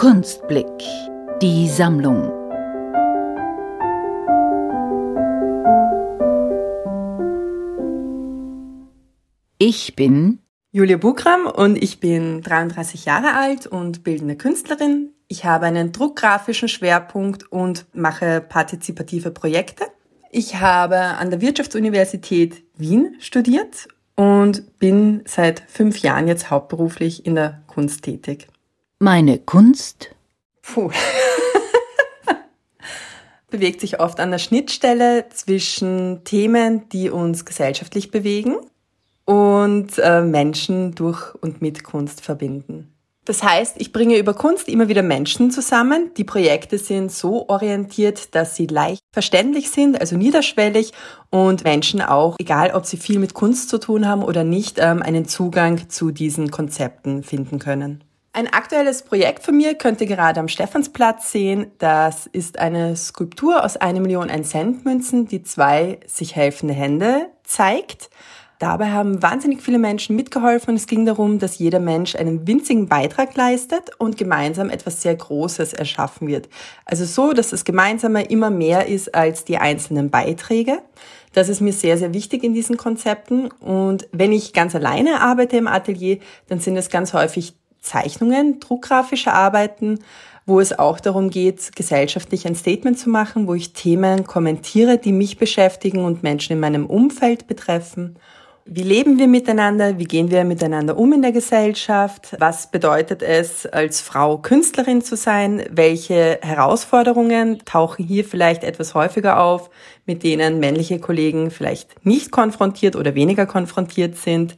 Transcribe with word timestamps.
Kunstblick. 0.00 0.66
Die 1.42 1.68
Sammlung. 1.68 2.32
Ich 9.58 9.94
bin 9.96 10.38
Julia 10.72 10.96
Bugram 10.96 11.44
und 11.44 11.76
ich 11.76 12.00
bin 12.00 12.40
33 12.40 13.04
Jahre 13.04 13.34
alt 13.34 13.66
und 13.66 14.02
bildende 14.02 14.36
Künstlerin. 14.36 15.10
Ich 15.28 15.44
habe 15.44 15.66
einen 15.66 15.92
druckgrafischen 15.92 16.68
Schwerpunkt 16.68 17.52
und 17.52 17.84
mache 17.92 18.40
partizipative 18.40 19.30
Projekte. 19.30 19.84
Ich 20.30 20.60
habe 20.62 20.96
an 20.96 21.28
der 21.28 21.42
Wirtschaftsuniversität 21.42 22.64
Wien 22.74 23.16
studiert 23.20 23.86
und 24.16 24.78
bin 24.78 25.24
seit 25.26 25.62
fünf 25.68 25.98
Jahren 25.98 26.26
jetzt 26.26 26.50
hauptberuflich 26.50 27.26
in 27.26 27.34
der 27.34 27.60
Kunst 27.66 28.04
tätig. 28.04 28.48
Meine 29.02 29.38
Kunst? 29.38 30.10
Puh. 30.60 30.90
Bewegt 33.50 33.80
sich 33.80 33.98
oft 33.98 34.20
an 34.20 34.30
der 34.30 34.36
Schnittstelle 34.36 35.24
zwischen 35.30 36.22
Themen, 36.24 36.86
die 36.90 37.08
uns 37.08 37.46
gesellschaftlich 37.46 38.10
bewegen 38.10 38.56
und 39.24 39.96
äh, 39.96 40.20
Menschen 40.20 40.94
durch 40.94 41.34
und 41.36 41.62
mit 41.62 41.82
Kunst 41.82 42.20
verbinden. 42.20 42.92
Das 43.24 43.42
heißt, 43.42 43.76
ich 43.78 43.94
bringe 43.94 44.18
über 44.18 44.34
Kunst 44.34 44.68
immer 44.68 44.88
wieder 44.88 45.02
Menschen 45.02 45.50
zusammen. 45.50 46.10
Die 46.18 46.24
Projekte 46.24 46.76
sind 46.76 47.10
so 47.10 47.48
orientiert, 47.48 48.34
dass 48.34 48.54
sie 48.54 48.66
leicht 48.66 49.02
verständlich 49.12 49.70
sind, 49.70 49.98
also 49.98 50.14
niederschwellig 50.14 50.92
und 51.30 51.64
Menschen 51.64 52.02
auch, 52.02 52.36
egal 52.38 52.72
ob 52.74 52.84
sie 52.84 52.98
viel 52.98 53.18
mit 53.18 53.32
Kunst 53.32 53.70
zu 53.70 53.78
tun 53.78 54.06
haben 54.06 54.22
oder 54.22 54.44
nicht, 54.44 54.76
ähm, 54.78 55.00
einen 55.00 55.26
Zugang 55.26 55.88
zu 55.88 56.10
diesen 56.10 56.50
Konzepten 56.50 57.22
finden 57.22 57.58
können. 57.58 58.04
Ein 58.32 58.46
aktuelles 58.46 59.02
Projekt 59.02 59.42
von 59.42 59.56
mir 59.56 59.74
könnt 59.74 60.00
ihr 60.00 60.06
gerade 60.06 60.38
am 60.38 60.46
Stephansplatz 60.46 61.32
sehen. 61.32 61.72
Das 61.78 62.28
ist 62.28 62.60
eine 62.60 62.94
Skulptur 62.94 63.64
aus 63.64 63.76
eine 63.76 64.00
Million 64.00 64.30
1 64.30 64.50
Cent 64.50 64.84
Münzen, 64.84 65.26
die 65.26 65.42
zwei 65.42 65.98
sich 66.06 66.36
helfende 66.36 66.72
Hände 66.72 67.26
zeigt. 67.42 68.08
Dabei 68.60 68.90
haben 68.90 69.20
wahnsinnig 69.22 69.62
viele 69.62 69.78
Menschen 69.78 70.14
mitgeholfen. 70.14 70.76
Es 70.76 70.86
ging 70.86 71.06
darum, 71.06 71.40
dass 71.40 71.58
jeder 71.58 71.80
Mensch 71.80 72.14
einen 72.14 72.46
winzigen 72.46 72.88
Beitrag 72.88 73.34
leistet 73.34 73.90
und 73.98 74.16
gemeinsam 74.16 74.70
etwas 74.70 75.02
sehr 75.02 75.16
Großes 75.16 75.72
erschaffen 75.72 76.28
wird. 76.28 76.48
Also 76.84 77.06
so, 77.06 77.32
dass 77.32 77.50
das 77.50 77.64
Gemeinsame 77.64 78.22
immer 78.22 78.50
mehr 78.50 78.86
ist 78.86 79.12
als 79.14 79.44
die 79.44 79.56
einzelnen 79.56 80.10
Beiträge. 80.10 80.82
Das 81.32 81.48
ist 81.48 81.60
mir 81.60 81.72
sehr, 81.72 81.96
sehr 81.96 82.12
wichtig 82.12 82.44
in 82.44 82.54
diesen 82.54 82.76
Konzepten. 82.76 83.48
Und 83.60 84.06
wenn 84.12 84.30
ich 84.30 84.52
ganz 84.52 84.74
alleine 84.74 85.20
arbeite 85.20 85.56
im 85.56 85.66
Atelier, 85.66 86.18
dann 86.48 86.60
sind 86.60 86.76
es 86.76 86.90
ganz 86.90 87.12
häufig 87.14 87.54
Zeichnungen, 87.80 88.60
druckgrafische 88.60 89.32
Arbeiten, 89.32 90.00
wo 90.46 90.60
es 90.60 90.78
auch 90.78 91.00
darum 91.00 91.30
geht, 91.30 91.76
gesellschaftlich 91.76 92.46
ein 92.46 92.54
Statement 92.54 92.98
zu 92.98 93.08
machen, 93.08 93.46
wo 93.46 93.54
ich 93.54 93.72
Themen 93.72 94.26
kommentiere, 94.26 94.98
die 94.98 95.12
mich 95.12 95.38
beschäftigen 95.38 96.04
und 96.04 96.22
Menschen 96.22 96.54
in 96.54 96.60
meinem 96.60 96.86
Umfeld 96.86 97.46
betreffen. 97.46 98.16
Wie 98.72 98.82
leben 98.82 99.18
wir 99.18 99.26
miteinander? 99.26 99.98
Wie 99.98 100.04
gehen 100.04 100.30
wir 100.30 100.44
miteinander 100.44 100.96
um 100.96 101.12
in 101.12 101.22
der 101.22 101.32
Gesellschaft? 101.32 102.36
Was 102.38 102.70
bedeutet 102.70 103.22
es, 103.22 103.66
als 103.66 104.00
Frau 104.00 104.38
Künstlerin 104.38 105.02
zu 105.02 105.16
sein? 105.16 105.64
Welche 105.70 106.38
Herausforderungen 106.42 107.64
tauchen 107.64 108.04
hier 108.04 108.24
vielleicht 108.24 108.62
etwas 108.62 108.94
häufiger 108.94 109.40
auf, 109.40 109.70
mit 110.06 110.22
denen 110.22 110.60
männliche 110.60 111.00
Kollegen 111.00 111.50
vielleicht 111.50 112.04
nicht 112.06 112.30
konfrontiert 112.30 112.96
oder 112.96 113.14
weniger 113.14 113.46
konfrontiert 113.46 114.16
sind? 114.16 114.56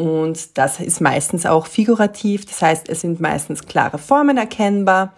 Und 0.00 0.56
das 0.56 0.80
ist 0.80 1.02
meistens 1.02 1.44
auch 1.44 1.66
figurativ, 1.66 2.46
das 2.46 2.62
heißt, 2.62 2.88
es 2.88 3.02
sind 3.02 3.20
meistens 3.20 3.66
klare 3.66 3.98
Formen 3.98 4.38
erkennbar, 4.38 5.12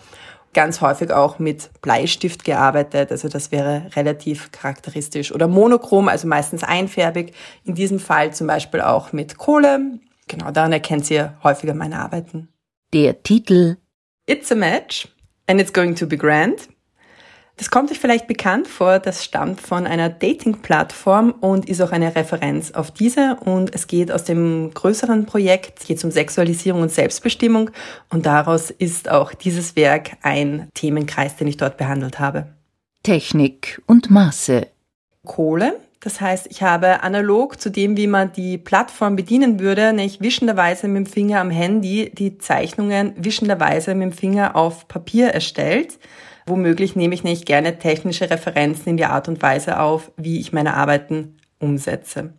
ganz 0.55 0.80
häufig 0.80 1.12
auch 1.12 1.39
mit 1.39 1.70
Bleistift 1.83 2.45
gearbeitet, 2.45 3.12
also 3.12 3.29
das 3.29 3.52
wäre 3.52 3.86
relativ 3.95 4.51
charakteristisch. 4.51 5.30
Oder 5.30 5.46
monochrom, 5.46 6.08
also 6.08 6.27
meistens 6.27 6.64
einfärbig, 6.64 7.33
in 7.62 7.77
diesem 7.77 8.01
Fall 8.01 8.34
zum 8.34 8.48
Beispiel 8.48 8.80
auch 8.80 9.12
mit 9.12 9.39
Kohle. 9.39 10.01
Genau, 10.27 10.51
daran 10.51 10.73
erkennt 10.73 11.08
ihr 11.12 11.39
häufiger 11.45 11.74
meine 11.74 12.01
Arbeiten. 12.01 12.48
Der 12.92 13.23
Titel 13.23 13.77
It's 14.27 14.51
a 14.51 14.56
Match 14.56 15.06
and 15.46 15.61
it's 15.61 15.73
going 15.73 15.95
to 15.95 16.08
be 16.08 16.17
grand 16.17 16.68
das 17.57 17.70
kommt 17.70 17.90
euch 17.90 17.98
vielleicht 17.98 18.27
bekannt 18.27 18.67
vor, 18.67 18.98
das 18.98 19.24
stammt 19.24 19.61
von 19.61 19.86
einer 19.86 20.08
Dating-Plattform 20.08 21.33
und 21.33 21.68
ist 21.68 21.80
auch 21.80 21.92
eine 21.92 22.14
Referenz 22.17 22.73
auf 22.73 22.90
diese. 22.90 23.36
Und 23.45 23.74
es 23.74 23.86
geht 23.86 24.11
aus 24.11 24.24
dem 24.24 24.73
größeren 24.73 25.27
Projekt, 25.27 25.86
geht 25.86 26.02
um 26.02 26.11
Sexualisierung 26.11 26.83
und 26.83 26.91
Selbstbestimmung. 26.91 27.70
Und 28.08 28.27
daraus 28.27 28.70
ist 28.70 29.11
auch 29.11 29.35
dieses 29.35 29.77
Werk 29.77 30.12
ein 30.23 30.68
Themenkreis, 30.74 31.36
den 31.36 31.46
ich 31.46 31.58
dort 31.58 31.77
behandelt 31.77 32.18
habe. 32.18 32.48
Technik 33.02 33.83
und 33.86 34.11
Maße. 34.11 34.67
Kohle. 35.24 35.79
Das 36.02 36.20
heißt, 36.20 36.48
ich 36.51 36.63
habe 36.63 37.02
analog 37.02 37.61
zu 37.61 37.70
dem, 37.70 37.96
wie 37.96 38.08
man 38.08 38.33
die 38.33 38.58
Plattform 38.58 39.17
bedienen 39.17 39.61
würde, 39.61 39.92
nämlich 39.92 40.20
wischenderweise 40.20 40.89
mit 40.89 41.07
dem 41.07 41.13
Finger 41.13 41.40
am 41.40 41.51
Handy 41.51 42.11
die 42.13 42.39
Zeichnungen 42.39 43.14
wischenderweise 43.17 43.95
mit 43.95 44.11
dem 44.11 44.12
Finger 44.12 44.57
auf 44.57 44.89
Papier 44.89 45.29
erstellt 45.29 45.98
Womöglich 46.46 46.96
nehme 46.96 47.14
ich 47.14 47.24
nicht 47.24 47.46
gerne 47.46 47.79
technische 47.79 48.30
Referenzen 48.30 48.91
in 48.91 48.96
die 48.96 49.05
Art 49.05 49.29
und 49.29 49.42
Weise 49.42 49.79
auf, 49.79 50.11
wie 50.17 50.41
ich 50.41 50.52
meine 50.52 50.74
Arbeiten 50.74 51.36
umsetze. 51.58 52.35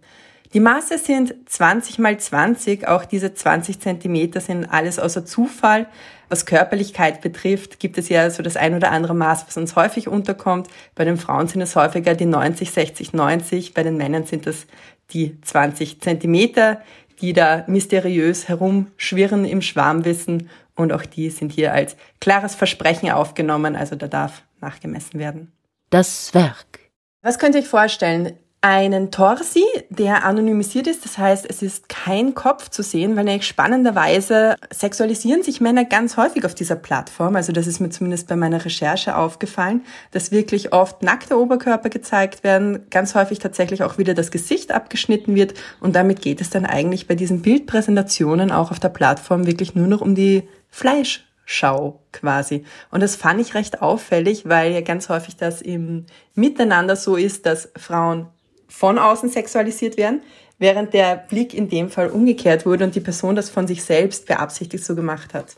Die 0.53 0.59
Maße 0.59 0.99
sind 0.99 1.33
20 1.47 1.97
mal 1.97 2.19
20, 2.19 2.87
auch 2.87 3.05
diese 3.05 3.33
20 3.33 3.79
Zentimeter 3.79 4.39
sind 4.39 4.65
alles 4.65 4.99
außer 4.99 5.25
Zufall. 5.25 5.87
Was 6.29 6.45
Körperlichkeit 6.45 7.21
betrifft, 7.21 7.79
gibt 7.79 7.97
es 7.97 8.07
ja 8.07 8.29
so 8.29 8.43
das 8.43 8.55
ein 8.55 8.75
oder 8.75 8.91
andere 8.91 9.15
Maß, 9.15 9.47
was 9.47 9.57
uns 9.57 9.75
häufig 9.75 10.07
unterkommt. 10.07 10.67
Bei 10.93 11.05
den 11.05 11.17
Frauen 11.17 11.47
sind 11.47 11.61
es 11.61 11.75
häufiger 11.75 12.13
die 12.13 12.25
90, 12.25 12.69
60, 12.69 13.13
90, 13.13 13.73
bei 13.73 13.81
den 13.81 13.97
Männern 13.97 14.25
sind 14.25 14.45
es 14.45 14.67
die 15.11 15.41
20 15.41 16.01
Zentimeter, 16.01 16.81
die 17.19 17.33
da 17.33 17.63
mysteriös 17.67 18.47
herumschwirren 18.47 19.45
im 19.45 19.63
Schwarmwissen 19.63 20.49
und 20.75 20.93
auch 20.93 21.05
die 21.05 21.31
sind 21.31 21.51
hier 21.51 21.73
als 21.73 21.95
klares 22.21 22.53
Versprechen 22.53 23.09
aufgenommen, 23.09 23.75
also 23.75 23.95
da 23.95 24.07
darf 24.07 24.43
nachgemessen 24.61 25.19
werden. 25.19 25.51
Das 25.89 26.33
Werk. 26.33 26.79
Was 27.23 27.39
könnt 27.39 27.55
ihr 27.55 27.61
euch 27.61 27.67
vorstellen? 27.67 28.37
Einen 28.65 29.11
Torsi, 29.11 29.65
der 29.89 30.23
anonymisiert 30.23 30.87
ist, 30.87 31.03
das 31.03 31.17
heißt, 31.17 31.45
es 31.49 31.61
ist 31.61 31.89
kein 31.89 32.33
Kopf 32.33 32.69
zu 32.69 32.81
sehen, 32.81 33.17
weil 33.17 33.25
nämlich 33.25 33.45
spannenderweise 33.45 34.55
sexualisieren 34.73 35.43
sich 35.43 35.59
Männer 35.59 35.83
ganz 35.83 36.15
häufig 36.15 36.45
auf 36.45 36.55
dieser 36.55 36.77
Plattform. 36.77 37.35
Also 37.35 37.51
das 37.51 37.67
ist 37.67 37.81
mir 37.81 37.89
zumindest 37.89 38.29
bei 38.29 38.37
meiner 38.37 38.63
Recherche 38.63 39.17
aufgefallen, 39.17 39.81
dass 40.11 40.31
wirklich 40.31 40.71
oft 40.71 41.03
nackte 41.03 41.37
Oberkörper 41.37 41.89
gezeigt 41.89 42.45
werden, 42.45 42.89
ganz 42.89 43.15
häufig 43.15 43.39
tatsächlich 43.39 43.83
auch 43.83 43.97
wieder 43.97 44.13
das 44.13 44.31
Gesicht 44.31 44.71
abgeschnitten 44.71 45.35
wird 45.35 45.55
und 45.81 45.93
damit 45.97 46.21
geht 46.21 46.39
es 46.39 46.49
dann 46.49 46.65
eigentlich 46.65 47.05
bei 47.05 47.15
diesen 47.15 47.41
Bildpräsentationen 47.41 48.49
auch 48.53 48.71
auf 48.71 48.79
der 48.79 48.87
Plattform 48.87 49.45
wirklich 49.45 49.75
nur 49.75 49.87
noch 49.87 49.99
um 49.99 50.15
die 50.15 50.47
Fleischschau 50.69 51.99
quasi. 52.13 52.63
Und 52.91 53.03
das 53.03 53.17
fand 53.17 53.41
ich 53.41 53.55
recht 53.55 53.81
auffällig, 53.81 54.47
weil 54.47 54.71
ja 54.71 54.79
ganz 54.79 55.09
häufig 55.09 55.35
das 55.35 55.61
im 55.61 56.05
Miteinander 56.33 56.95
so 56.95 57.17
ist, 57.17 57.45
dass 57.45 57.69
Frauen 57.75 58.27
von 58.73 58.97
außen 58.97 59.29
sexualisiert 59.29 59.97
werden, 59.97 60.23
während 60.57 60.93
der 60.95 61.15
Blick 61.15 61.53
in 61.53 61.69
dem 61.69 61.91
Fall 61.91 62.09
umgekehrt 62.09 62.65
wurde 62.65 62.85
und 62.85 62.95
die 62.95 63.01
Person 63.01 63.35
das 63.35 63.51
von 63.51 63.67
sich 63.67 63.83
selbst 63.83 64.25
beabsichtigt 64.25 64.83
so 64.83 64.95
gemacht 64.95 65.35
hat. 65.35 65.57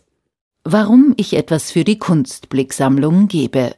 Warum 0.65 1.13
ich 1.15 1.33
etwas 1.33 1.71
für 1.71 1.85
die 1.85 1.97
Kunstblicksammlung 1.97 3.29
gebe. 3.29 3.73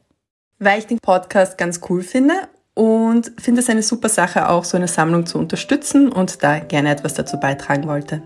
Weil 0.57 0.79
ich 0.79 0.87
den 0.87 0.97
Podcast 0.99 1.57
ganz 1.59 1.81
cool 1.87 2.01
finde 2.01 2.33
und 2.73 3.31
finde 3.39 3.61
es 3.61 3.69
eine 3.69 3.83
super 3.83 4.09
Sache, 4.09 4.49
auch 4.49 4.63
so 4.63 4.75
eine 4.75 4.87
Sammlung 4.87 5.27
zu 5.27 5.37
unterstützen 5.37 6.11
und 6.11 6.41
da 6.41 6.57
gerne 6.57 6.89
etwas 6.89 7.13
dazu 7.13 7.39
beitragen 7.39 7.87
wollte. 7.87 8.23